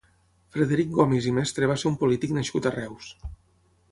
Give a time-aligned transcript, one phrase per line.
[0.53, 3.13] Frederic Gomis i Mestre va ser un polític nascut a Reus.